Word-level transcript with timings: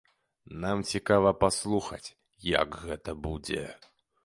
Нам 0.63 0.79
цікава 0.93 1.33
паслухаць, 1.43 2.15
як 2.57 2.81
гэта 2.89 3.17
будзе. 3.29 3.63